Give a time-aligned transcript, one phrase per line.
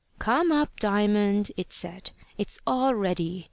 [0.17, 2.09] "Come up, Diamond," it said.
[2.35, 3.39] "It's all ready.